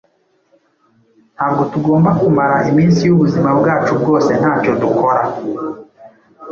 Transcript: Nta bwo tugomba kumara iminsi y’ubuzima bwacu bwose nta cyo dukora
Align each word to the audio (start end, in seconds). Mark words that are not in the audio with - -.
Nta 1.35 1.47
bwo 1.51 1.63
tugomba 1.71 2.09
kumara 2.19 2.57
iminsi 2.69 3.01
y’ubuzima 3.03 3.49
bwacu 3.59 3.91
bwose 4.01 4.31
nta 4.41 4.53
cyo 4.63 4.71
dukora 4.81 5.23